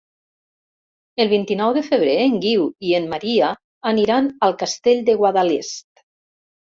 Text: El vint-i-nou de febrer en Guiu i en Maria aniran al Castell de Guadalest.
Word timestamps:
El 1.25 1.27
vint-i-nou 1.33 1.73
de 1.75 1.83
febrer 1.89 2.15
en 2.21 2.39
Guiu 2.45 2.63
i 2.91 2.95
en 2.99 3.05
Maria 3.11 3.49
aniran 3.91 4.31
al 4.49 4.57
Castell 4.65 5.05
de 5.11 5.15
Guadalest. 5.21 6.03